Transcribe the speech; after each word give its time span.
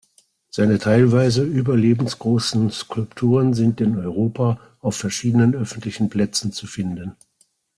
Seine 0.49 0.79
teilweise 0.79 1.43
überlebensgroßen 1.43 2.71
Skulpturen 2.71 3.53
sind 3.53 3.79
in 3.81 3.97
Europa 3.99 4.59
auf 4.79 4.95
verschiedenen 4.95 5.53
öffentlichen 5.53 6.09
Plätzen 6.09 6.51
zu 6.51 6.65
finden. 6.65 7.15